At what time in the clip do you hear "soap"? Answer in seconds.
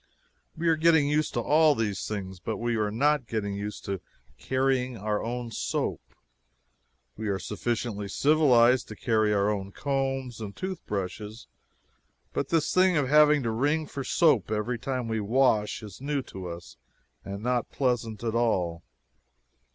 5.51-6.01, 14.03-14.49